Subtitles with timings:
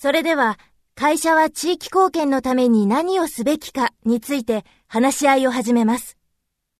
[0.00, 0.60] それでは、
[0.94, 6.17] 会社は地域貢献のために何をすべきかについて話し合いを始めます。